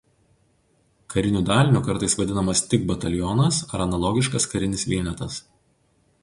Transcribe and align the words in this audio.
Kariniu 1.13 1.41
daliniu 1.49 1.81
kartais 1.87 2.15
vadinamas 2.21 2.63
tik 2.71 2.87
batalionas 2.93 3.61
ar 3.77 3.85
analogiškas 3.87 4.49
karinis 4.55 4.89
vienetas. 4.95 5.39